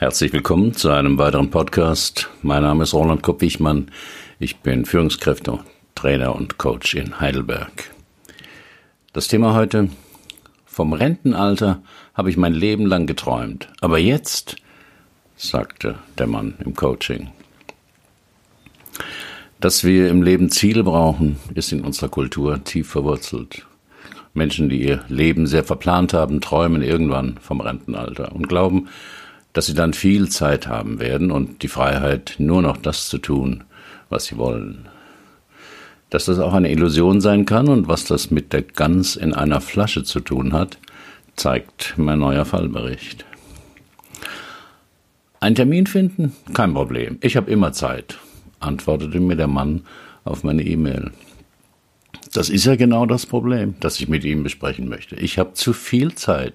[0.00, 2.30] Herzlich willkommen zu einem weiteren Podcast.
[2.42, 3.90] Mein Name ist Roland Kopp-Wichmann.
[4.38, 5.58] Ich bin Führungskräfte,
[5.96, 7.90] Trainer und Coach in Heidelberg.
[9.12, 9.88] Das Thema heute,
[10.66, 11.82] vom Rentenalter
[12.14, 13.70] habe ich mein Leben lang geträumt.
[13.80, 14.54] Aber jetzt,
[15.36, 17.32] sagte der Mann im Coaching,
[19.58, 23.66] dass wir im Leben Ziele brauchen, ist in unserer Kultur tief verwurzelt.
[24.32, 28.88] Menschen, die ihr Leben sehr verplant haben, träumen irgendwann vom Rentenalter und glauben,
[29.58, 33.64] dass sie dann viel Zeit haben werden und die Freiheit, nur noch das zu tun,
[34.08, 34.88] was sie wollen.
[36.10, 39.60] Dass das auch eine Illusion sein kann und was das mit der Gans in einer
[39.60, 40.78] Flasche zu tun hat,
[41.34, 43.26] zeigt mein neuer Fallbericht.
[45.40, 46.36] Ein Termin finden?
[46.54, 47.18] Kein Problem.
[47.20, 48.16] Ich habe immer Zeit,
[48.60, 49.82] antwortete mir der Mann
[50.22, 51.10] auf meine E-Mail.
[52.32, 55.16] Das ist ja genau das Problem, das ich mit ihm besprechen möchte.
[55.16, 56.54] Ich habe zu viel Zeit,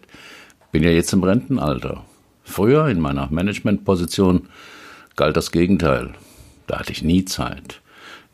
[0.72, 2.06] bin ja jetzt im Rentenalter
[2.44, 4.48] Früher in meiner Managementposition
[5.16, 6.14] galt das Gegenteil.
[6.68, 7.82] Da hatte ich nie Zeit.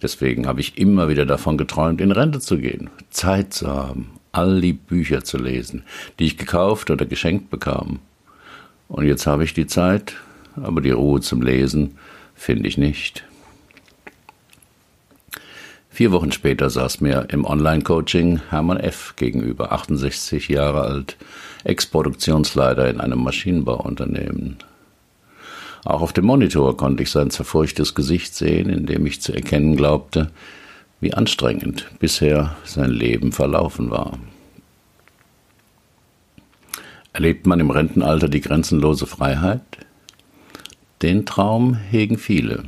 [0.01, 4.61] Deswegen habe ich immer wieder davon geträumt, in Rente zu gehen, Zeit zu haben, all
[4.61, 5.83] die Bücher zu lesen,
[6.17, 7.99] die ich gekauft oder geschenkt bekam.
[8.87, 10.15] Und jetzt habe ich die Zeit,
[10.55, 11.97] aber die Ruhe zum Lesen
[12.33, 13.25] finde ich nicht.
[15.89, 19.15] Vier Wochen später saß mir im Online-Coaching Hermann F.
[19.15, 21.17] gegenüber, 68 Jahre alt,
[21.63, 24.57] Ex-Produktionsleiter in einem Maschinenbauunternehmen.
[25.83, 29.75] Auch auf dem Monitor konnte ich sein zerfurchtes Gesicht sehen, in dem ich zu erkennen
[29.75, 30.31] glaubte,
[31.01, 34.19] wie anstrengend bisher sein Leben verlaufen war.
[37.13, 39.61] Erlebt man im Rentenalter die grenzenlose Freiheit?
[41.01, 42.63] Den Traum hegen viele.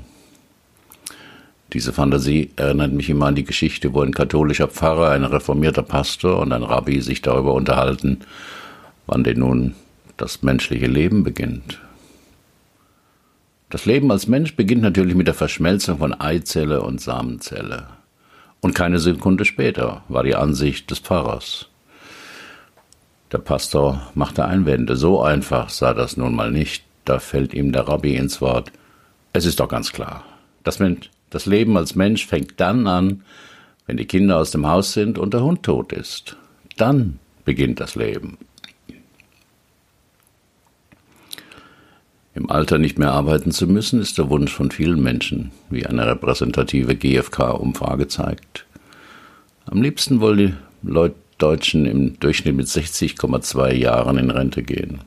[1.73, 6.39] Diese Fantasie erinnert mich immer an die Geschichte, wo ein katholischer Pfarrer, ein reformierter Pastor
[6.39, 8.19] und ein Rabbi sich darüber unterhalten,
[9.08, 9.75] wann denn nun
[10.17, 11.80] das menschliche Leben beginnt.
[13.69, 17.88] Das Leben als Mensch beginnt natürlich mit der Verschmelzung von Eizelle und Samenzelle.
[18.59, 21.69] Und keine Sekunde später war die Ansicht des Pfarrers.
[23.31, 27.88] Der Pastor machte Einwände, so einfach sah das nun mal nicht, da fällt ihm der
[27.88, 28.74] Rabbi ins Wort.
[29.31, 30.25] Es ist doch ganz klar,
[30.66, 33.24] das Mensch das Leben als Mensch fängt dann an,
[33.88, 36.38] wenn die Kinder aus dem Haus sind und der Hund tot ist.
[36.78, 38.38] Dann beginnt das Leben.
[42.34, 46.06] Im Alter nicht mehr arbeiten zu müssen, ist der Wunsch von vielen Menschen, wie eine
[46.06, 48.66] repräsentative GfK-Umfrage zeigt.
[49.66, 55.00] Am liebsten wollen die Leute Deutschen im Durchschnitt mit 60,2 Jahren in Rente gehen,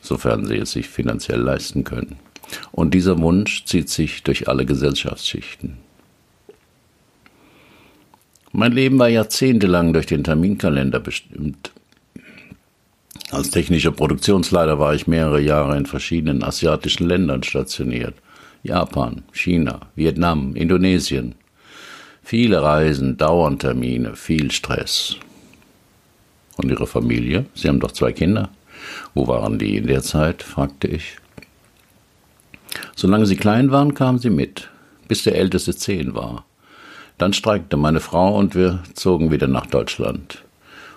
[0.00, 2.16] sofern sie es sich finanziell leisten können.
[2.70, 5.78] Und dieser Wunsch zieht sich durch alle Gesellschaftsschichten.
[8.52, 11.72] Mein Leben war jahrzehntelang durch den Terminkalender bestimmt.
[13.30, 18.14] Als technischer Produktionsleiter war ich mehrere Jahre in verschiedenen asiatischen Ländern stationiert.
[18.62, 21.34] Japan, China, Vietnam, Indonesien.
[22.22, 25.16] Viele Reisen, Dauerndtermine, viel Stress.
[26.58, 27.46] Und Ihre Familie?
[27.54, 28.50] Sie haben doch zwei Kinder.
[29.14, 30.42] Wo waren die in der Zeit?
[30.42, 31.16] fragte ich.
[32.96, 34.68] Solange sie klein waren, kamen sie mit,
[35.08, 36.44] bis der älteste zehn war.
[37.18, 40.42] Dann streikte meine Frau und wir zogen wieder nach Deutschland.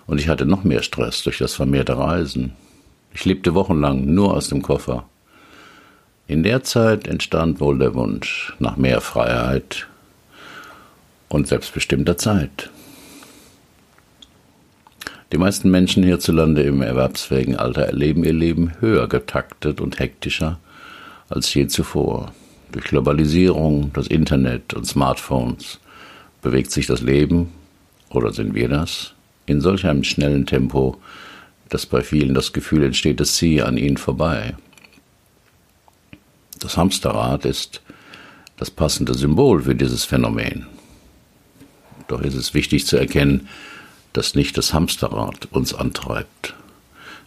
[0.08, 2.54] Und ich hatte noch mehr Stress durch das vermehrte Reisen.
[3.14, 5.06] Ich lebte wochenlang nur aus dem Koffer.
[6.28, 9.88] In der Zeit entstand wohl der Wunsch nach mehr Freiheit
[11.30, 12.72] und selbstbestimmter Zeit.
[15.32, 20.60] Die meisten Menschen hierzulande im erwerbsfähigen Alter erleben ihr Leben höher getaktet und hektischer
[21.36, 22.32] als je zuvor.
[22.72, 25.80] Durch Globalisierung, das Internet und Smartphones
[26.42, 27.52] bewegt sich das Leben,
[28.10, 29.14] oder sind wir das,
[29.46, 30.98] in solch einem schnellen Tempo,
[31.70, 34.56] dass bei vielen das Gefühl entsteht, es ziehe an ihnen vorbei.
[36.60, 37.82] Das Hamsterrad ist
[38.58, 40.68] das passende Symbol für dieses Phänomen.
[42.08, 43.48] Doch ist es wichtig zu erkennen,
[44.14, 46.56] dass nicht das Hamsterrad uns antreibt.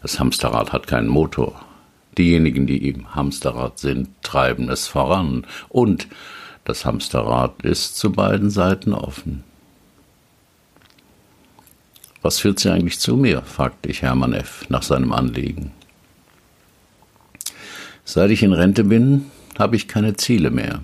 [0.00, 1.67] Das Hamsterrad hat keinen Motor.
[2.16, 5.46] Diejenigen, die im Hamsterrad sind, treiben es voran.
[5.68, 6.08] Und
[6.64, 9.44] das Hamsterrad ist zu beiden Seiten offen.
[12.22, 13.42] Was führt Sie eigentlich zu mir?
[13.42, 14.66] fragte ich Hermann F.
[14.68, 15.72] nach seinem Anliegen.
[18.04, 19.26] Seit ich in Rente bin,
[19.58, 20.80] habe ich keine Ziele mehr.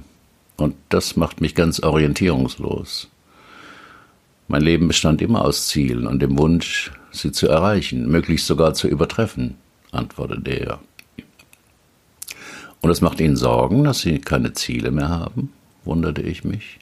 [0.57, 3.09] Und das macht mich ganz orientierungslos.
[4.47, 8.89] Mein Leben bestand immer aus Zielen und dem Wunsch, sie zu erreichen, möglichst sogar zu
[8.89, 9.57] übertreffen,
[9.91, 10.81] antwortete er.
[12.85, 15.55] Und es macht Ihnen Sorgen, dass Sie keine Ziele mehr haben?
[15.87, 16.79] wunderte ich mich.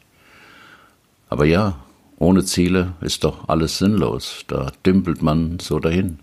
[1.28, 1.78] Aber ja,
[2.18, 6.18] ohne Ziele ist doch alles sinnlos, da dümpelt man so dahin.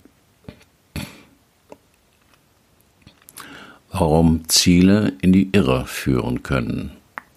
[3.91, 6.91] warum Ziele in die Irre führen können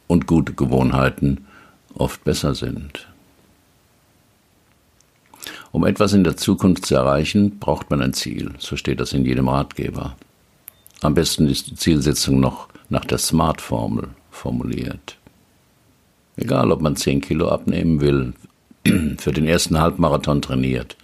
[0.09, 1.47] und gute Gewohnheiten
[1.95, 3.07] oft besser sind.
[5.71, 9.25] Um etwas in der Zukunft zu erreichen, braucht man ein Ziel, so steht das in
[9.25, 10.17] jedem Ratgeber.
[11.03, 15.19] Am besten ist die Zielsetzung noch nach der SMART-Formel formuliert.
[16.37, 18.35] Egal, ob man 10 Kilo abnehmen will,
[19.19, 20.97] für den ersten Halbmarathon trainiert,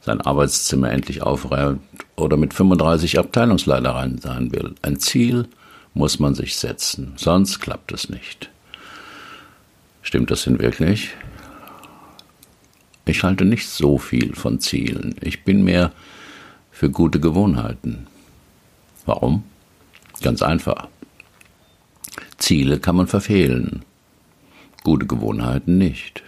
[0.00, 1.80] sein Arbeitszimmer endlich aufräumt
[2.16, 4.74] oder mit 35 Abteilungsleitereien sein will.
[4.82, 5.46] Ein Ziel
[5.94, 8.50] muss man sich setzen, sonst klappt es nicht.
[10.02, 11.10] Stimmt das denn wirklich?
[13.04, 15.14] Ich halte nicht so viel von Zielen.
[15.20, 15.92] Ich bin mehr
[16.72, 18.08] für gute Gewohnheiten.
[19.06, 19.44] Warum?
[20.22, 20.88] Ganz einfach.
[22.38, 23.84] Ziele kann man verfehlen,
[24.82, 26.22] gute Gewohnheiten nicht.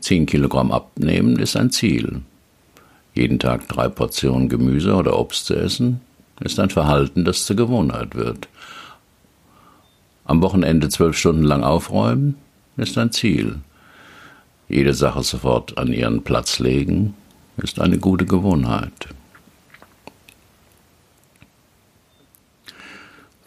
[0.00, 2.22] Zehn Kilogramm abnehmen ist ein Ziel.
[3.14, 6.00] Jeden Tag drei Portionen Gemüse oder Obst zu essen,
[6.40, 8.48] ist ein Verhalten, das zur Gewohnheit wird.
[10.24, 12.36] Am Wochenende zwölf Stunden lang aufräumen,
[12.76, 13.58] ist ein Ziel.
[14.68, 17.14] Jede Sache sofort an ihren Platz legen,
[17.56, 19.08] ist eine gute Gewohnheit.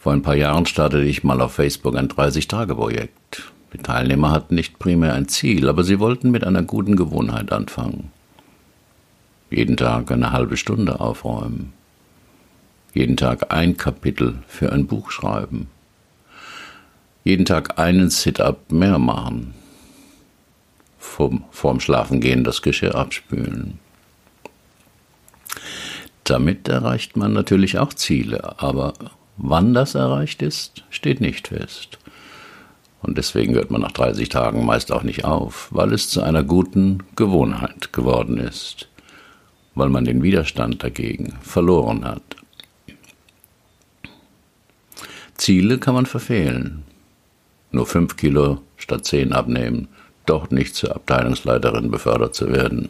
[0.04, 3.50] Vor ein paar Jahren startete ich mal auf Facebook ein 30-Tage-Projekt.
[3.72, 8.12] Die Teilnehmer hatten nicht primär ein Ziel, aber sie wollten mit einer guten Gewohnheit anfangen.
[9.48, 11.72] Jeden Tag eine halbe Stunde aufräumen.
[12.92, 15.68] Jeden Tag ein Kapitel für ein Buch schreiben.
[17.24, 19.54] Jeden Tag einen Sit-up mehr machen.
[20.98, 23.78] Vorm, vorm Schlafengehen das Geschirr abspülen.
[26.24, 28.92] Damit erreicht man natürlich auch Ziele, aber
[29.36, 31.98] wann das erreicht ist, steht nicht fest.
[33.02, 36.42] Und deswegen hört man nach 30 Tagen meist auch nicht auf, weil es zu einer
[36.42, 38.88] guten Gewohnheit geworden ist,
[39.74, 42.22] weil man den Widerstand dagegen verloren hat.
[45.36, 46.84] Ziele kann man verfehlen.
[47.72, 49.88] Nur fünf Kilo statt zehn abnehmen,
[50.26, 52.88] doch nicht zur Abteilungsleiterin befördert zu werden.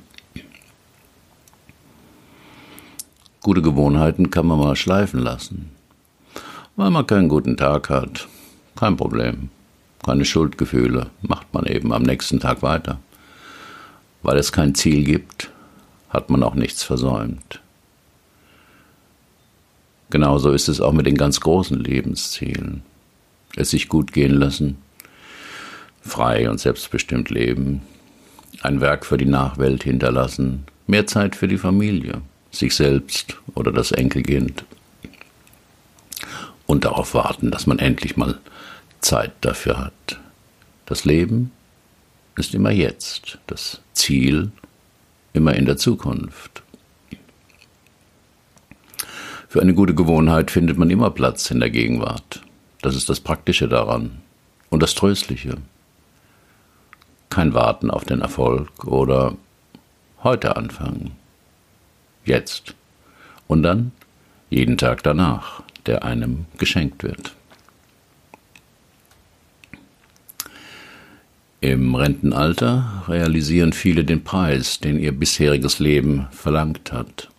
[3.41, 5.74] Gute Gewohnheiten kann man mal schleifen lassen.
[6.77, 8.27] Weil man keinen guten Tag hat,
[8.77, 9.51] kein Problem
[10.05, 13.01] keine Schuldgefühle, macht man eben am nächsten Tag weiter.
[14.23, 15.51] Weil es kein Ziel gibt,
[16.11, 17.61] hat man auch nichts versäumt.
[20.11, 22.83] Genauso ist es auch mit den ganz großen Lebenszielen.
[23.57, 24.77] Es sich gut gehen lassen,
[26.03, 27.83] frei und selbstbestimmt leben,
[28.63, 32.21] ein Werk für die Nachwelt hinterlassen, mehr Zeit für die Familie,
[32.51, 34.65] sich selbst oder das Enkelkind
[36.67, 38.39] und darauf warten, dass man endlich mal
[39.01, 40.21] Zeit dafür hat.
[40.87, 41.53] Das Leben
[42.37, 44.51] ist immer jetzt, das Ziel
[45.33, 46.63] immer in der Zukunft.
[49.49, 52.43] Für eine gute Gewohnheit findet man immer Platz in der Gegenwart.
[52.83, 54.21] Das ist das Praktische daran
[54.69, 55.59] und das Tröstliche.
[57.31, 59.37] Kein Warten auf den Erfolg oder
[60.23, 61.13] heute anfangen.
[62.25, 62.75] Jetzt.
[63.47, 63.93] Und dann
[64.51, 67.35] jeden Tag danach, der einem geschenkt wird.
[71.61, 77.31] Im Rentenalter realisieren viele den Preis, den ihr bisheriges Leben verlangt hat.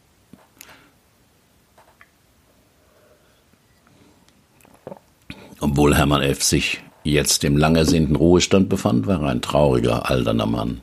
[5.59, 6.41] Obwohl Hermann F.
[6.41, 10.81] sich jetzt im lang ersehnten Ruhestand befand, war er ein trauriger, alterner Mann,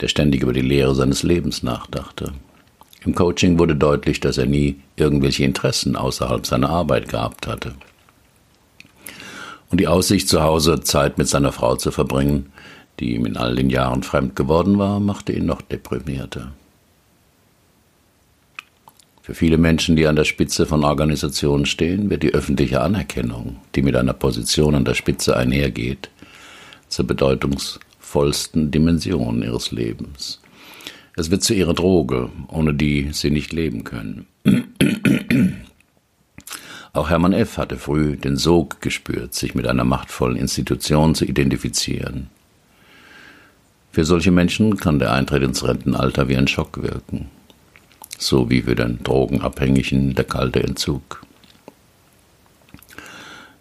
[0.00, 2.34] der ständig über die Lehre seines Lebens nachdachte.
[3.06, 7.74] Im Coaching wurde deutlich, dass er nie irgendwelche Interessen außerhalb seiner Arbeit gehabt hatte.
[9.70, 12.52] Und die Aussicht, zu Hause Zeit mit seiner Frau zu verbringen,
[12.98, 16.52] die ihm in all den Jahren fremd geworden war, machte ihn noch deprimierter.
[19.22, 23.82] Für viele Menschen, die an der Spitze von Organisationen stehen, wird die öffentliche Anerkennung, die
[23.82, 26.10] mit einer Position an der Spitze einhergeht,
[26.88, 30.40] zur bedeutungsvollsten Dimension ihres Lebens.
[31.18, 34.26] Es wird zu ihrer Droge, ohne die sie nicht leben können.
[36.92, 37.56] Auch Hermann F.
[37.56, 42.28] hatte früh den Sog gespürt, sich mit einer machtvollen Institution zu identifizieren.
[43.92, 47.30] Für solche Menschen kann der Eintritt ins Rentenalter wie ein Schock wirken,
[48.18, 51.22] so wie für den Drogenabhängigen der kalte Entzug.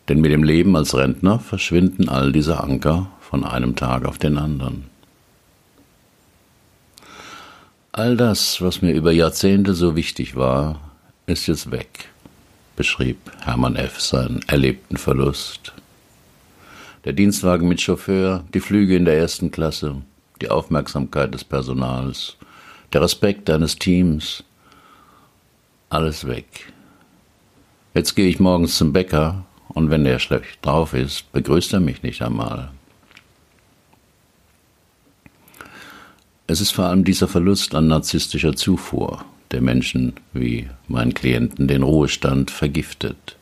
[0.10, 4.38] Denn mit dem Leben als Rentner verschwinden all diese Anker von einem Tag auf den
[4.38, 4.95] anderen.
[7.98, 10.82] All das, was mir über Jahrzehnte so wichtig war,
[11.28, 12.10] ist jetzt weg,
[12.76, 14.02] beschrieb Hermann F.
[14.02, 15.72] seinen erlebten Verlust.
[17.06, 20.02] Der Dienstwagen mit Chauffeur, die Flüge in der ersten Klasse,
[20.42, 22.36] die Aufmerksamkeit des Personals,
[22.92, 24.44] der Respekt deines Teams,
[25.88, 26.74] alles weg.
[27.94, 32.04] Jetzt gehe ich morgens zum Bäcker und wenn der schlecht drauf ist, begrüßt er mich
[32.04, 32.72] nicht einmal.
[36.48, 41.82] Es ist vor allem dieser Verlust an narzisstischer Zufuhr, der Menschen wie meinen Klienten den
[41.82, 43.36] Ruhestand vergiftet.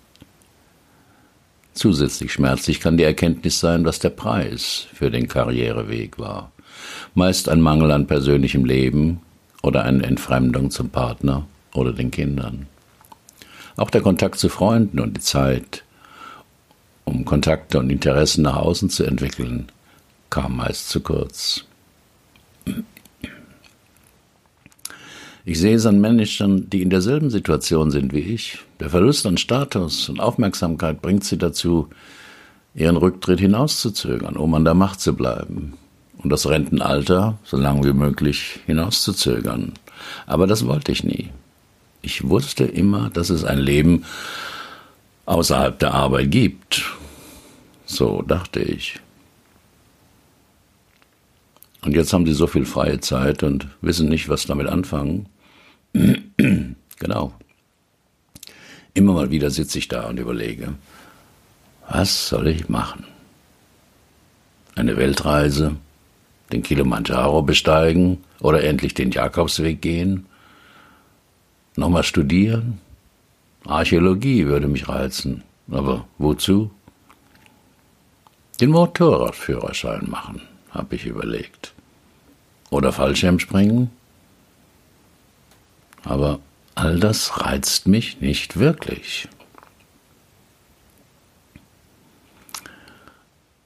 [1.73, 6.51] Zusätzlich schmerzlich kann die Erkenntnis sein, was der Preis für den Karriereweg war.
[7.13, 9.19] Meist ein Mangel an persönlichem Leben
[9.63, 12.67] oder eine Entfremdung zum Partner oder den Kindern.
[13.75, 15.83] Auch der Kontakt zu Freunden und die Zeit,
[17.03, 19.67] um Kontakte und Interessen nach außen zu entwickeln,
[20.29, 21.65] kam meist zu kurz.
[25.45, 28.59] Ich sehe es an Managern, die in derselben Situation sind wie ich.
[28.79, 31.89] Der Verlust an Status und Aufmerksamkeit bringt sie dazu,
[32.73, 35.73] ihren Rücktritt hinauszuzögern, um an der Macht zu bleiben.
[36.17, 39.73] Und das Rentenalter so lange wie möglich hinauszuzögern.
[40.25, 41.29] Aber das wollte ich nie.
[42.01, 44.05] Ich wusste immer, dass es ein Leben
[45.25, 46.85] außerhalb der Arbeit gibt.
[47.85, 48.99] So dachte ich.
[51.83, 55.27] Und jetzt haben sie so viel freie Zeit und wissen nicht, was damit anfangen.
[56.99, 57.33] genau.
[58.93, 60.75] Immer mal wieder sitze ich da und überlege,
[61.89, 63.05] was soll ich machen?
[64.75, 65.75] Eine Weltreise,
[66.51, 70.25] den Kilimanjaro besteigen oder endlich den Jakobsweg gehen?
[71.75, 72.79] Nochmal studieren?
[73.65, 75.43] Archäologie würde mich reizen.
[75.71, 76.71] Aber wozu?
[78.61, 81.72] Den Motorradführerschein machen, habe ich überlegt.
[82.69, 83.89] Oder Fallschirmspringen?
[86.03, 86.39] Aber
[86.75, 89.27] all das reizt mich nicht wirklich.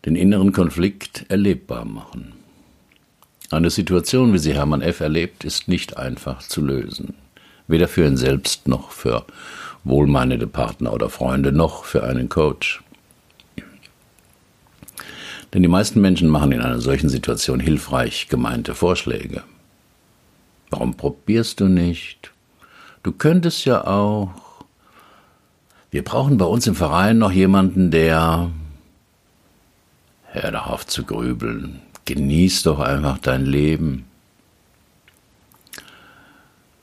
[0.05, 2.33] Den inneren Konflikt erlebbar machen.
[3.49, 4.99] Eine Situation, wie sie Hermann F.
[4.99, 7.13] erlebt, ist nicht einfach zu lösen.
[7.67, 9.25] Weder für ihn selbst noch für
[9.83, 12.81] wohlmeinende Partner oder Freunde noch für einen Coach.
[15.53, 19.43] Denn die meisten Menschen machen in einer solchen Situation hilfreich gemeinte Vorschläge.
[20.69, 22.31] Warum probierst du nicht?
[23.03, 24.31] Du könntest ja auch.
[25.91, 28.51] Wir brauchen bei uns im Verein noch jemanden, der.
[30.25, 31.81] Hör doch auf zu grübeln.
[32.05, 34.05] Genieß doch einfach dein Leben.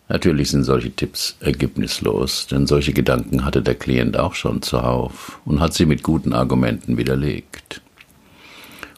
[0.09, 5.61] Natürlich sind solche Tipps ergebnislos, denn solche Gedanken hatte der Klient auch schon zuhauf und
[5.61, 7.81] hat sie mit guten Argumenten widerlegt.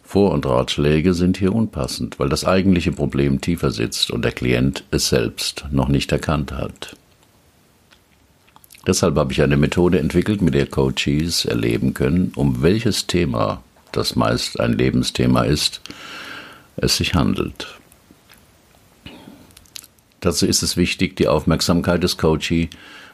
[0.06, 4.84] Vor- und Ratschläge sind hier unpassend, weil das eigentliche Problem tiefer sitzt und der Klient
[4.92, 6.96] es selbst noch nicht erkannt hat.
[8.86, 14.14] Deshalb habe ich eine Methode entwickelt, mit der Coaches erleben können, um welches Thema, das
[14.14, 15.80] meist ein Lebensthema ist,
[16.76, 17.66] es sich handelt.
[20.20, 22.68] Dazu ist es wichtig, die Aufmerksamkeit des Coaches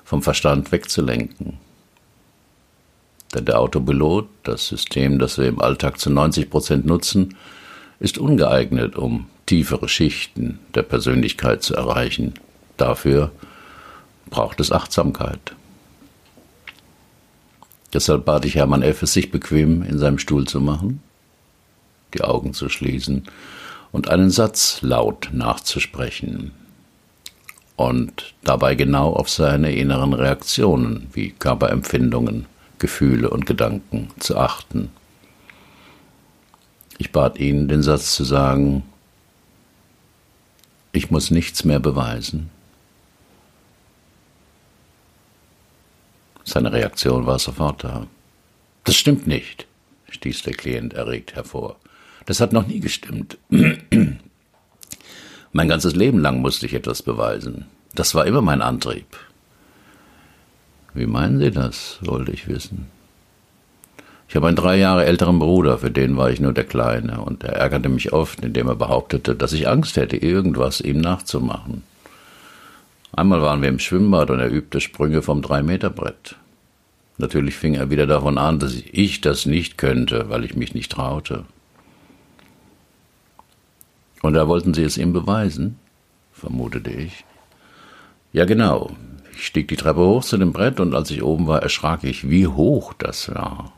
[0.05, 1.57] vom Verstand wegzulenken.
[3.35, 7.37] Denn der Autopilot, das System, das wir im Alltag zu 90 Prozent nutzen,
[7.99, 12.35] ist ungeeignet, um tiefere Schichten der Persönlichkeit zu erreichen.
[12.77, 13.33] Dafür
[14.29, 15.55] braucht es Achtsamkeit.
[17.93, 21.03] Deshalb bat ich Hermann F., es sich bequem in seinem Stuhl zu machen,
[22.15, 23.25] die Augen zu schließen
[23.93, 26.53] und einen Satz laut nachzusprechen
[27.77, 32.47] und dabei genau auf seine inneren Reaktionen wie Körperempfindungen,
[32.83, 34.91] Gefühle und Gedanken zu achten.
[36.99, 38.83] Ich bat ihn, den Satz zu sagen,
[40.91, 42.51] ich muss nichts mehr beweisen.
[46.43, 48.09] Seine Reaktion war sofort da.
[48.83, 49.69] Das stimmt nicht,
[50.11, 51.77] stieß der Klient erregt hervor.
[52.27, 53.39] Das hat noch nie gestimmt.
[55.53, 57.67] mein ganzes Leben lang musste ich etwas beweisen.
[57.95, 59.07] Das war immer mein Antrieb.
[60.95, 62.87] Wie meinen Sie das, wollte ich wissen.
[64.29, 67.45] Ich habe einen drei Jahre älteren Bruder, für den war ich nur der Kleine, und
[67.45, 71.83] er ärgerte mich oft, indem er behauptete, dass ich Angst hätte, irgendwas ihm nachzumachen.
[73.13, 76.37] Einmal waren wir im Schwimmbad und er übte Sprünge vom Drei-Meter-Brett.
[77.19, 80.91] Natürlich fing er wieder davon an, dass ich das nicht könnte, weil ich mich nicht
[80.91, 81.45] traute.
[84.23, 85.79] Und da wollten sie es ihm beweisen,
[86.33, 87.25] vermutete ich.
[88.33, 88.93] Ja, genau.
[89.35, 92.29] Ich stieg die Treppe hoch zu dem Brett und als ich oben war, erschrak ich,
[92.29, 93.73] wie hoch das war.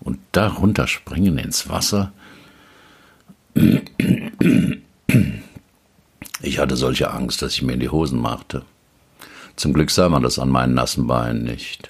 [0.00, 2.12] Und darunter springen ins Wasser.
[6.40, 8.64] Ich hatte solche Angst, dass ich mir in die Hosen machte.
[9.56, 11.88] Zum Glück sah man das an meinen nassen Beinen nicht.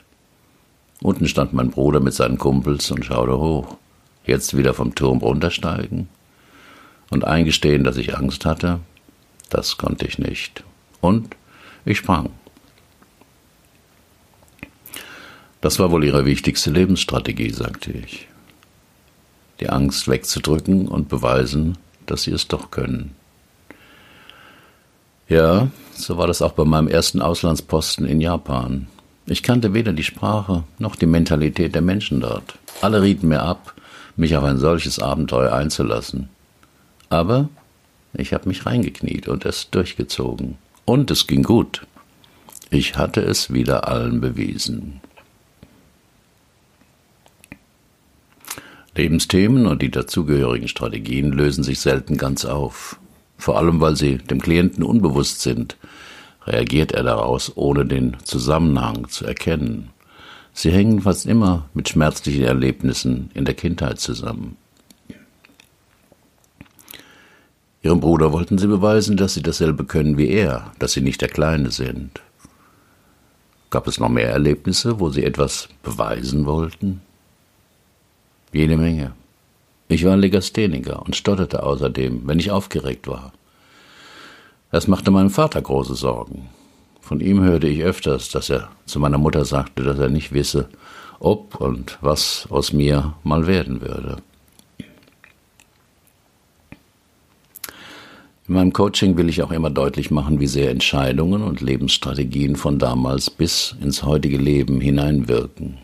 [1.01, 3.77] Unten stand mein Bruder mit seinen Kumpels und schaute hoch.
[4.25, 6.09] Jetzt wieder vom Turm runtersteigen
[7.11, 8.81] und eingestehen, dass ich Angst hatte,
[9.51, 10.65] das konnte ich nicht.
[11.01, 11.37] Und
[11.85, 12.31] ich sprang.
[15.61, 18.29] Das war wohl ihre wichtigste Lebensstrategie, sagte ich.
[19.61, 23.15] Die Angst wegzudrücken und beweisen, dass sie es doch können.
[25.29, 28.87] Ja, so war das auch bei meinem ersten Auslandsposten in Japan.
[29.27, 32.59] Ich kannte weder die Sprache noch die Mentalität der Menschen dort.
[32.81, 33.75] Alle rieten mir ab,
[34.17, 36.31] mich auf ein solches Abenteuer einzulassen.
[37.11, 37.49] Aber
[38.15, 40.57] ich habe mich reingekniet und es durchgezogen.
[40.85, 41.87] Und es ging gut.
[42.71, 45.01] Ich hatte es wieder allen bewiesen.
[48.99, 52.99] Lebensthemen und die dazugehörigen Strategien lösen sich selten ganz auf.
[53.37, 55.77] Vor allem, weil sie dem Klienten unbewusst sind,
[56.45, 59.91] reagiert er daraus, ohne den Zusammenhang zu erkennen.
[60.53, 64.57] Sie hängen fast immer mit schmerzlichen Erlebnissen in der Kindheit zusammen.
[67.81, 71.29] Ihrem Bruder wollten sie beweisen, dass sie dasselbe können wie er, dass sie nicht der
[71.29, 72.21] Kleine sind.
[73.71, 77.03] Gab es noch mehr Erlebnisse, wo sie etwas beweisen wollten?
[78.53, 79.13] Jede Menge.
[79.89, 83.33] Ich war Legastheniker und stotterte außerdem, wenn ich aufgeregt war.
[84.71, 86.49] Das machte meinem Vater große Sorgen.
[87.01, 90.69] Von ihm hörte ich öfters, dass er zu meiner Mutter sagte, dass er nicht wisse,
[91.21, 94.17] ob und was aus mir mal werden würde.
[98.47, 102.79] In meinem Coaching will ich auch immer deutlich machen, wie sehr Entscheidungen und Lebensstrategien von
[102.79, 105.79] damals bis ins heutige Leben hineinwirken.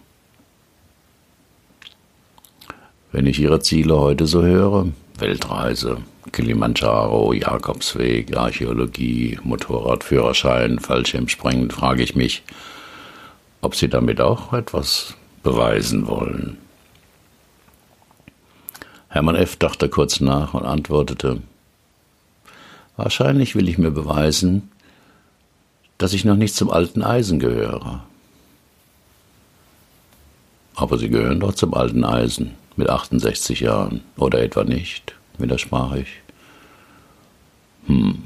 [3.14, 5.99] Wenn ich Ihre Ziele heute so höre, Weltreise,
[6.33, 12.42] Kilimanjaro, Jakobsweg, Archäologie, Motorradführerschein, Fallschirmspringen, frage ich mich,
[13.61, 16.59] ob Sie damit auch etwas beweisen wollen.
[19.11, 19.54] Hermann F.
[19.54, 21.40] dachte kurz nach und antwortete,
[22.97, 24.73] Wahrscheinlich will ich mir beweisen,
[25.99, 28.02] dass ich noch nicht zum alten Eisen gehöre.
[30.75, 36.08] Aber Sie gehören doch zum alten Eisen mit 68 Jahren, oder etwa nicht, widersprach ich.
[37.87, 38.22] Hm,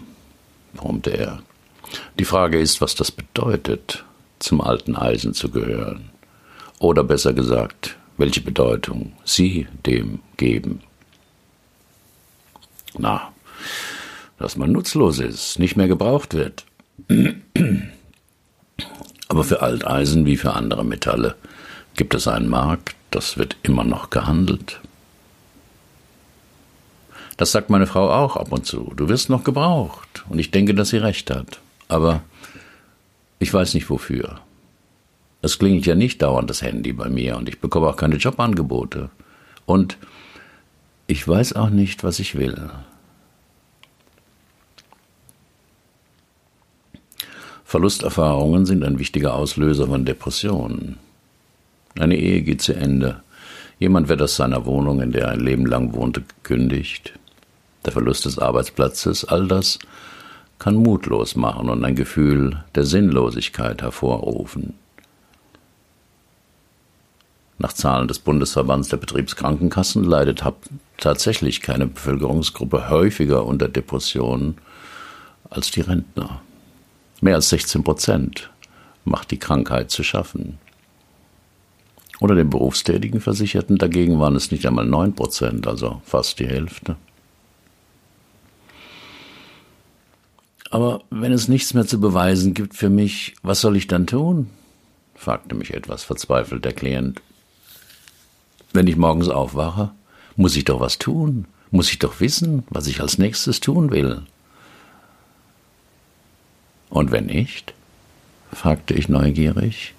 [0.74, 1.42] brummte er.
[2.18, 4.04] Die Frage ist, was das bedeutet,
[4.38, 6.10] zum alten Eisen zu gehören.
[6.78, 10.82] Oder besser gesagt, welche Bedeutung Sie dem geben.
[12.96, 13.32] Na,
[14.38, 16.64] dass man nutzlos ist, nicht mehr gebraucht wird.
[19.28, 21.36] Aber für Alteisen wie für andere Metalle
[21.96, 24.80] gibt es einen Markt, das wird immer noch gehandelt.
[27.36, 28.92] Das sagt meine Frau auch ab und zu.
[28.96, 30.24] Du wirst noch gebraucht.
[30.28, 31.60] Und ich denke, dass sie recht hat.
[31.86, 32.22] Aber
[33.38, 34.40] ich weiß nicht wofür.
[35.40, 39.08] Es klingelt ja nicht dauernd das Handy bei mir und ich bekomme auch keine Jobangebote.
[39.66, 39.96] Und
[41.06, 42.70] ich weiß auch nicht, was ich will.
[47.64, 50.98] Verlusterfahrungen sind ein wichtiger Auslöser von Depressionen.
[51.98, 53.22] Eine Ehe geht zu Ende.
[53.78, 57.12] Jemand wird aus seiner Wohnung, in der er ein Leben lang wohnte, gekündigt.
[57.84, 59.78] Der Verlust des Arbeitsplatzes, all das
[60.58, 64.74] kann mutlos machen und ein Gefühl der Sinnlosigkeit hervorrufen.
[67.58, 70.44] Nach Zahlen des Bundesverbands der Betriebskrankenkassen leidet
[70.96, 74.58] tatsächlich keine Bevölkerungsgruppe häufiger unter Depressionen
[75.50, 76.40] als die Rentner.
[77.20, 78.50] Mehr als 16 Prozent
[79.04, 80.58] macht die Krankheit zu schaffen.
[82.20, 86.96] Unter den berufstätigen Versicherten dagegen waren es nicht einmal 9 Prozent, also fast die Hälfte.
[90.70, 94.50] Aber wenn es nichts mehr zu beweisen gibt für mich, was soll ich dann tun?
[95.14, 97.22] fragte mich etwas verzweifelt der Klient.
[98.72, 99.90] Wenn ich morgens aufwache,
[100.36, 104.22] muss ich doch was tun, muss ich doch wissen, was ich als nächstes tun will.
[106.90, 107.74] Und wenn nicht?
[108.52, 109.94] fragte ich neugierig.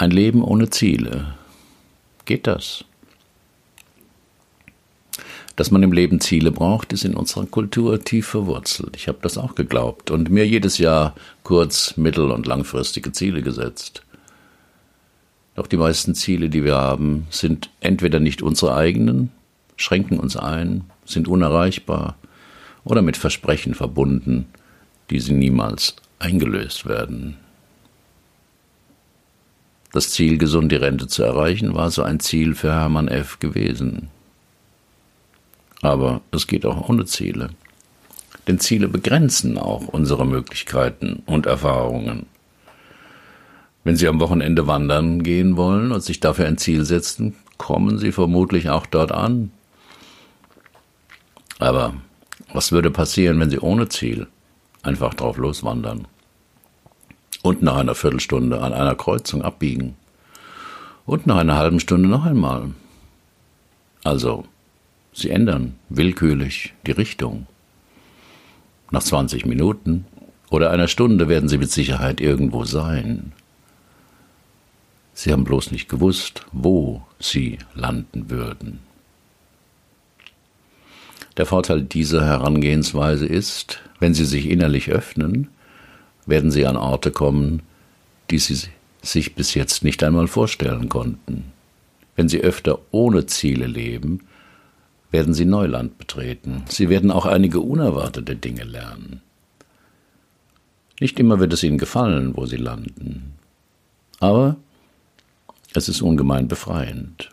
[0.00, 1.34] Ein Leben ohne Ziele.
[2.24, 2.86] Geht das?
[5.56, 8.96] Dass man im Leben Ziele braucht, ist in unserer Kultur tief verwurzelt.
[8.96, 14.02] Ich habe das auch geglaubt und mir jedes Jahr kurz-, mittel- und langfristige Ziele gesetzt.
[15.54, 19.30] Doch die meisten Ziele, die wir haben, sind entweder nicht unsere eigenen,
[19.76, 22.16] schränken uns ein, sind unerreichbar
[22.84, 24.46] oder mit Versprechen verbunden,
[25.10, 27.36] die sie niemals eingelöst werden.
[29.92, 33.40] Das Ziel, gesund die Rente zu erreichen, war so ein Ziel für Hermann F.
[33.40, 34.08] gewesen.
[35.82, 37.50] Aber es geht auch ohne Ziele.
[38.46, 42.26] Denn Ziele begrenzen auch unsere Möglichkeiten und Erfahrungen.
[43.82, 48.12] Wenn Sie am Wochenende wandern gehen wollen und sich dafür ein Ziel setzen, kommen Sie
[48.12, 49.50] vermutlich auch dort an.
[51.58, 51.94] Aber
[52.52, 54.28] was würde passieren, wenn Sie ohne Ziel
[54.82, 56.06] einfach drauf loswandern?
[57.42, 59.96] Und nach einer Viertelstunde an einer Kreuzung abbiegen.
[61.06, 62.70] Und nach einer halben Stunde noch einmal.
[64.04, 64.44] Also,
[65.12, 67.46] Sie ändern willkürlich die Richtung.
[68.90, 70.04] Nach 20 Minuten
[70.50, 73.32] oder einer Stunde werden Sie mit Sicherheit irgendwo sein.
[75.14, 78.80] Sie haben bloß nicht gewusst, wo Sie landen würden.
[81.36, 85.48] Der Vorteil dieser Herangehensweise ist, wenn Sie sich innerlich öffnen,
[86.26, 87.62] werden Sie an Orte kommen,
[88.30, 88.68] die Sie
[89.02, 91.52] sich bis jetzt nicht einmal vorstellen konnten.
[92.16, 94.20] Wenn Sie öfter ohne Ziele leben,
[95.10, 96.64] werden Sie Neuland betreten.
[96.68, 99.22] Sie werden auch einige unerwartete Dinge lernen.
[101.00, 103.32] Nicht immer wird es Ihnen gefallen, wo Sie landen.
[104.20, 104.56] Aber
[105.72, 107.30] es ist ungemein befreiend.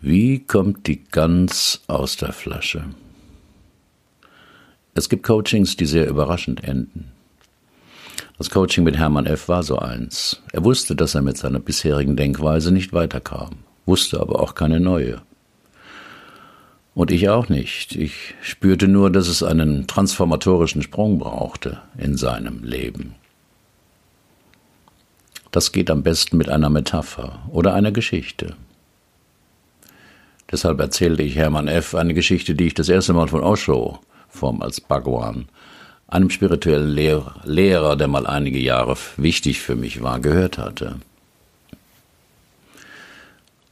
[0.00, 2.84] Wie kommt die Gans aus der Flasche?
[4.96, 7.12] Es gibt Coachings, die sehr überraschend enden.
[8.38, 9.46] Das Coaching mit Hermann F.
[9.46, 10.42] war so eins.
[10.52, 15.20] Er wusste, dass er mit seiner bisherigen Denkweise nicht weiterkam, wusste aber auch keine neue.
[16.94, 17.94] Und ich auch nicht.
[17.94, 23.16] Ich spürte nur, dass es einen transformatorischen Sprung brauchte in seinem Leben.
[25.50, 28.56] Das geht am besten mit einer Metapher oder einer Geschichte.
[30.50, 31.94] Deshalb erzählte ich Hermann F.
[31.94, 34.00] eine Geschichte, die ich das erste Mal von Osho,
[34.36, 35.48] vom als Bhagwan,
[36.06, 40.96] einem spirituellen Lehrer, Lehrer, der mal einige Jahre wichtig für mich war, gehört hatte.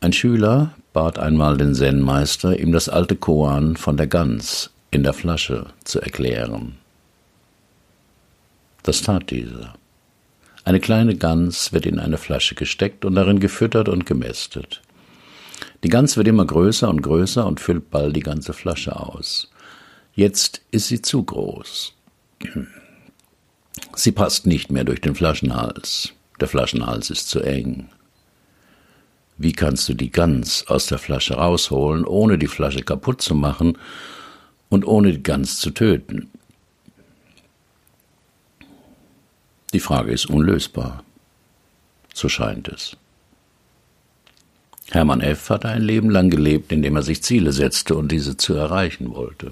[0.00, 5.12] Ein Schüler bat einmal den Zen-Meister, ihm das alte Koan von der Gans in der
[5.12, 6.76] Flasche zu erklären.
[8.82, 9.74] Das tat dieser.
[10.64, 14.82] Eine kleine Gans wird in eine Flasche gesteckt und darin gefüttert und gemästet.
[15.82, 19.50] Die Gans wird immer größer und größer und füllt bald die ganze Flasche aus.
[20.14, 21.92] Jetzt ist sie zu groß.
[23.96, 26.12] Sie passt nicht mehr durch den Flaschenhals.
[26.40, 27.88] Der Flaschenhals ist zu eng.
[29.36, 33.76] Wie kannst du die Gans aus der Flasche rausholen, ohne die Flasche kaputt zu machen
[34.68, 36.30] und ohne die Gans zu töten?
[39.72, 41.02] Die Frage ist unlösbar.
[42.12, 42.96] So scheint es.
[44.92, 45.50] Hermann F.
[45.50, 49.50] hatte ein Leben lang gelebt, indem er sich Ziele setzte und diese zu erreichen wollte.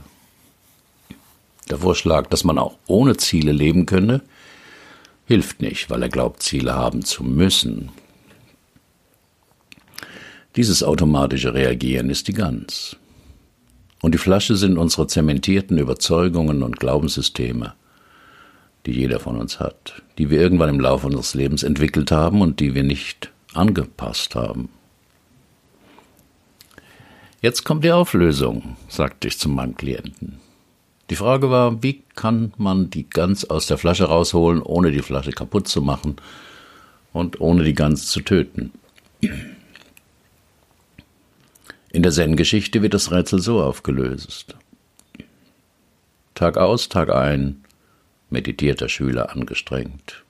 [1.71, 4.23] Der Vorschlag, dass man auch ohne Ziele leben könne,
[5.27, 7.91] hilft nicht, weil er glaubt, Ziele haben zu müssen.
[10.57, 12.97] Dieses automatische Reagieren ist die Gans.
[14.03, 17.75] Und die Flasche sind unsere zementierten Überzeugungen und Glaubenssysteme,
[18.85, 22.61] die jeder von uns hat, die wir irgendwann im Laufe unseres Lebens entwickelt haben und
[22.61, 24.69] die wir nicht angepasst haben.
[27.41, 30.42] Jetzt kommt die Auflösung, sagte ich zu meinem Klienten.
[31.13, 35.33] Die Frage war, wie kann man die Gans aus der Flasche rausholen, ohne die Flasche
[35.33, 36.17] kaputt zu machen
[37.13, 38.73] und ohne die Gans zu töten.
[41.91, 44.57] In der Zen-Geschichte wird das Rätsel so aufgelöst.
[46.33, 47.63] Tag aus, Tag ein
[48.31, 50.25] meditiert der Schüler angestrengt.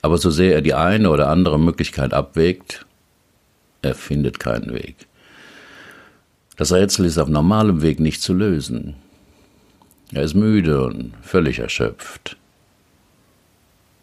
[0.00, 2.86] Aber so sehr er die eine oder andere Möglichkeit abwägt,
[3.82, 4.96] er findet keinen Weg.
[6.56, 8.96] Das Rätsel ist auf normalem Weg nicht zu lösen.
[10.12, 12.36] Er ist müde und völlig erschöpft.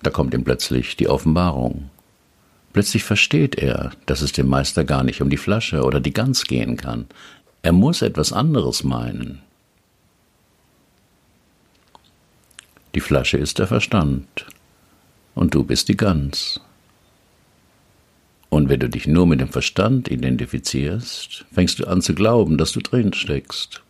[0.01, 1.91] Da kommt ihm plötzlich die Offenbarung.
[2.73, 6.45] Plötzlich versteht er, dass es dem Meister gar nicht um die Flasche oder die Gans
[6.45, 7.05] gehen kann.
[7.61, 9.41] Er muss etwas anderes meinen.
[12.95, 14.47] Die Flasche ist der Verstand
[15.35, 16.59] und du bist die Gans.
[18.49, 22.71] Und wenn du dich nur mit dem Verstand identifizierst, fängst du an zu glauben, dass
[22.71, 23.83] du drin steckst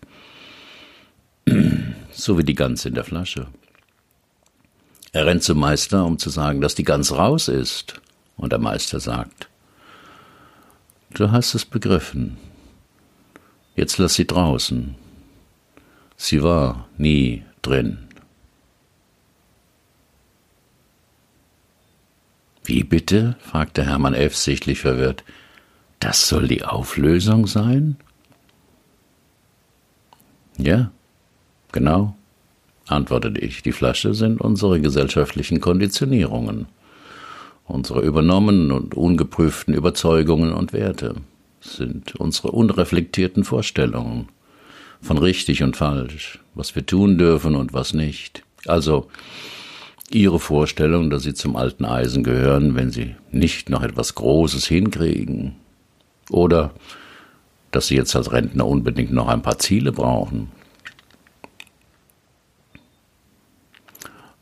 [2.11, 3.47] so wie die Gans in der Flasche.
[5.11, 8.01] Er rennt zum Meister, um zu sagen, dass die Gans raus ist,
[8.37, 9.49] und der Meister sagt,
[11.11, 12.37] Du hast es begriffen.
[13.75, 14.95] Jetzt lass sie draußen.
[16.17, 17.97] Sie war nie drin.
[22.63, 23.35] Wie bitte?
[23.39, 24.35] fragte Hermann F.
[24.35, 25.23] sichtlich verwirrt.
[25.99, 27.97] Das soll die Auflösung sein?
[30.57, 30.91] Ja,
[31.71, 32.15] Genau,
[32.87, 36.65] antwortete ich, die Flasche sind unsere gesellschaftlichen Konditionierungen,
[37.65, 41.15] unsere übernommenen und ungeprüften Überzeugungen und Werte,
[41.61, 44.29] sind unsere unreflektierten Vorstellungen
[45.01, 48.43] von richtig und falsch, was wir tun dürfen und was nicht.
[48.65, 49.07] Also
[50.11, 55.55] ihre Vorstellung, dass sie zum alten Eisen gehören, wenn sie nicht noch etwas Großes hinkriegen,
[56.31, 56.71] oder
[57.71, 60.51] dass sie jetzt als Rentner unbedingt noch ein paar Ziele brauchen,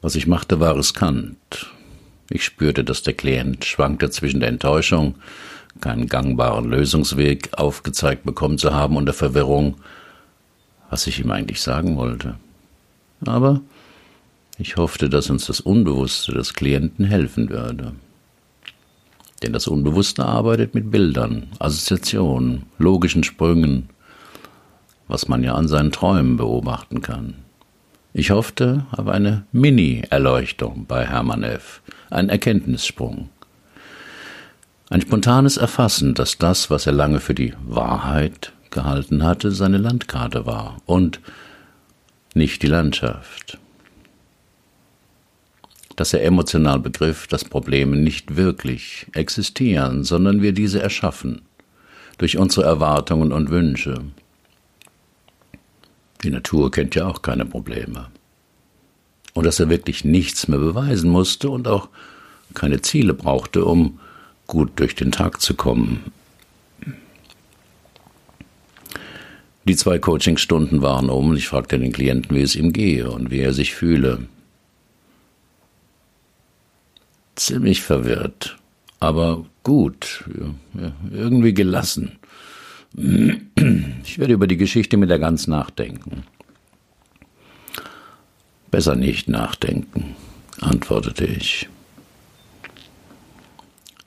[0.01, 1.71] Was ich machte, war riskant.
[2.29, 5.15] Ich spürte, dass der Klient schwankte zwischen der Enttäuschung,
[5.81, 9.75] keinen gangbaren Lösungsweg aufgezeigt bekommen zu haben, und der Verwirrung,
[10.89, 12.35] was ich ihm eigentlich sagen wollte.
[13.25, 13.61] Aber
[14.57, 17.93] ich hoffte, dass uns das Unbewusste des Klienten helfen würde.
[19.43, 23.89] Denn das Unbewusste arbeitet mit Bildern, Assoziationen, logischen Sprüngen,
[25.07, 27.35] was man ja an seinen Träumen beobachten kann.
[28.17, 33.29] Ich hoffte auf eine Mini-Erleuchtung bei Hermann F., ein Erkenntnissprung.
[34.89, 40.47] Ein spontanes Erfassen, dass das, was er lange für die Wahrheit gehalten hatte, seine Landkarte
[40.47, 41.19] war und
[42.33, 43.59] nicht die Landschaft.
[45.95, 51.43] Dass er emotional begriff, dass Probleme nicht wirklich existieren, sondern wir diese erschaffen,
[52.17, 54.05] durch unsere Erwartungen und Wünsche.
[56.23, 58.07] Die Natur kennt ja auch keine Probleme.
[59.33, 61.89] Und dass er wirklich nichts mehr beweisen musste und auch
[62.53, 63.99] keine Ziele brauchte, um
[64.47, 66.11] gut durch den Tag zu kommen.
[69.65, 73.31] Die zwei Coachingstunden waren um und ich fragte den Klienten, wie es ihm gehe und
[73.31, 74.25] wie er sich fühle.
[77.35, 78.57] Ziemlich verwirrt,
[79.01, 80.23] aber gut,
[81.11, 82.13] irgendwie gelassen.
[82.93, 86.23] Ich werde über die Geschichte mit der Gans nachdenken.
[88.71, 90.15] Besser nicht nachdenken,
[90.59, 91.69] antwortete ich.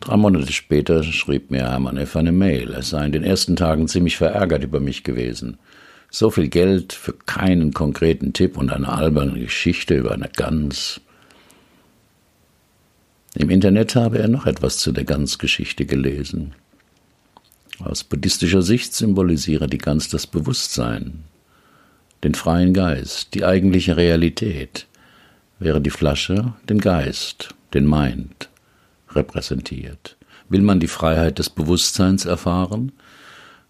[0.00, 2.16] Drei Monate später schrieb mir Hermann F.
[2.16, 2.72] eine Mail.
[2.72, 5.58] Er sei in den ersten Tagen ziemlich verärgert über mich gewesen.
[6.10, 11.00] So viel Geld für keinen konkreten Tipp und eine alberne Geschichte über eine Gans.
[13.34, 16.54] Im Internet habe er noch etwas zu der Gans-Geschichte gelesen.
[17.82, 21.24] Aus buddhistischer Sicht symbolisiere die Gans das Bewusstsein,
[22.22, 24.86] den freien Geist, die eigentliche Realität,
[25.58, 28.50] wäre die Flasche den Geist, den Mind
[29.12, 30.16] repräsentiert.
[30.50, 32.92] Will man die Freiheit des Bewusstseins erfahren,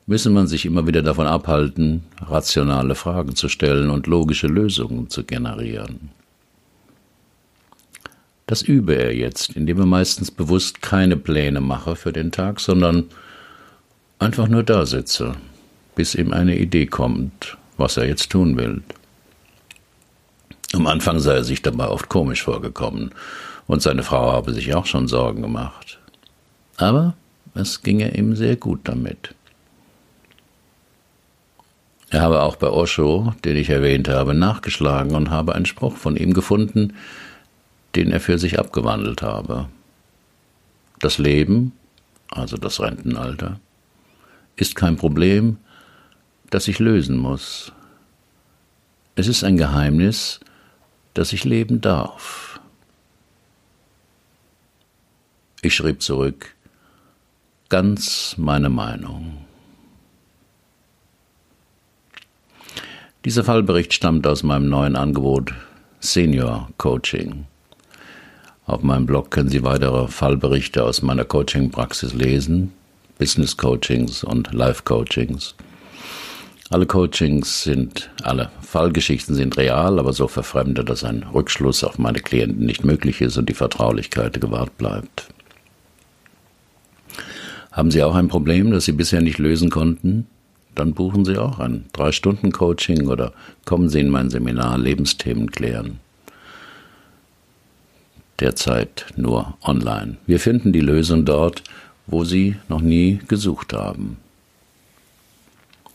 [0.06, 5.22] müsse man sich immer wieder davon abhalten, rationale Fragen zu stellen und logische Lösungen zu
[5.22, 6.10] generieren.
[8.46, 13.04] Das übe er jetzt, indem er meistens bewusst keine Pläne mache für den Tag, sondern
[14.20, 15.34] einfach nur da sitze,
[15.96, 18.82] bis ihm eine Idee kommt, was er jetzt tun will.
[20.72, 23.10] Am Anfang sei er sich dabei oft komisch vorgekommen,
[23.66, 25.98] und seine Frau habe sich auch schon Sorgen gemacht.
[26.76, 27.14] Aber
[27.54, 29.34] es ginge ihm sehr gut damit.
[32.10, 36.16] Er habe auch bei Osho, den ich erwähnt habe, nachgeschlagen und habe einen Spruch von
[36.16, 36.94] ihm gefunden,
[37.94, 39.68] den er für sich abgewandelt habe.
[40.98, 41.72] Das Leben,
[42.28, 43.60] also das Rentenalter,
[44.60, 45.56] ist kein Problem,
[46.50, 47.72] das ich lösen muss.
[49.16, 50.40] Es ist ein Geheimnis,
[51.14, 52.60] das ich leben darf.
[55.62, 56.54] Ich schrieb zurück,
[57.68, 59.44] ganz meine Meinung.
[63.24, 65.54] Dieser Fallbericht stammt aus meinem neuen Angebot
[66.00, 67.46] Senior Coaching.
[68.64, 72.72] Auf meinem Blog können Sie weitere Fallberichte aus meiner Coaching-Praxis lesen,
[73.20, 75.54] Business Coachings und Life Coachings.
[76.70, 82.20] Alle Coachings sind, alle Fallgeschichten sind real, aber so verfremdet, dass ein Rückschluss auf meine
[82.20, 85.28] Klienten nicht möglich ist und die Vertraulichkeit gewahrt bleibt.
[87.72, 90.26] Haben Sie auch ein Problem, das Sie bisher nicht lösen konnten?
[90.74, 93.34] Dann buchen Sie auch ein Drei-Stunden-Coaching oder
[93.66, 96.00] kommen Sie in mein Seminar Lebensthemen klären.
[98.38, 100.16] Derzeit nur online.
[100.26, 101.62] Wir finden die Lösung dort,
[102.10, 104.18] wo Sie noch nie gesucht haben.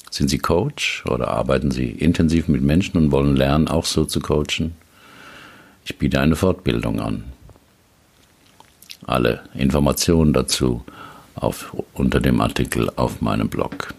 [0.09, 4.21] Sind Sie Coach oder arbeiten Sie intensiv mit Menschen und wollen lernen, auch so zu
[4.21, 4.75] coachen?
[5.83, 7.25] Ich biete eine Fortbildung an.
[9.05, 10.83] Alle Informationen dazu
[11.35, 13.93] auf, unter dem Artikel auf meinem Blog.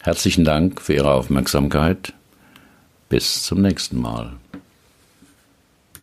[0.00, 2.14] Herzlichen Dank für Ihre Aufmerksamkeit.
[3.10, 4.32] Bis zum nächsten Mal.